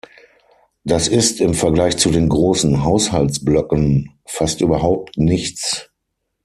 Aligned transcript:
Das 0.83 1.07
ist 1.07 1.39
im 1.41 1.53
Vergleich 1.53 1.95
zu 1.95 2.09
den 2.09 2.27
großen 2.27 2.83
Haushaltsblöcken 2.83 4.17
fast 4.25 4.61
überhaupt 4.61 5.15
nichts. 5.19 5.91